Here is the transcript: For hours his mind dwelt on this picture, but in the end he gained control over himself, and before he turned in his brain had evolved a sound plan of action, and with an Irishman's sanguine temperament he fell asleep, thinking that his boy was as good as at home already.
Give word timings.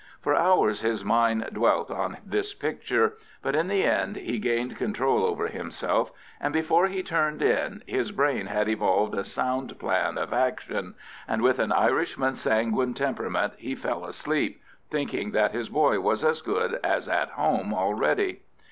For 0.19 0.33
hours 0.33 0.81
his 0.81 1.05
mind 1.05 1.47
dwelt 1.53 1.91
on 1.91 2.17
this 2.25 2.55
picture, 2.55 3.13
but 3.43 3.55
in 3.55 3.67
the 3.67 3.83
end 3.85 4.15
he 4.15 4.39
gained 4.39 4.75
control 4.75 5.23
over 5.23 5.45
himself, 5.47 6.11
and 6.39 6.51
before 6.51 6.87
he 6.87 7.03
turned 7.03 7.43
in 7.43 7.83
his 7.85 8.11
brain 8.11 8.47
had 8.47 8.67
evolved 8.67 9.13
a 9.13 9.23
sound 9.23 9.77
plan 9.77 10.17
of 10.17 10.33
action, 10.33 10.95
and 11.27 11.43
with 11.43 11.59
an 11.59 11.71
Irishman's 11.71 12.41
sanguine 12.41 12.95
temperament 12.95 13.53
he 13.59 13.75
fell 13.75 14.03
asleep, 14.03 14.59
thinking 14.89 15.33
that 15.33 15.51
his 15.51 15.69
boy 15.69 15.99
was 15.99 16.23
as 16.23 16.41
good 16.41 16.79
as 16.83 17.07
at 17.07 17.29
home 17.29 17.71
already. 17.71 18.41